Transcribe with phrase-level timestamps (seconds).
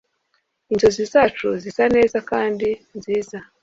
[0.71, 3.37] inzozi zacu zisa neza kandi nziza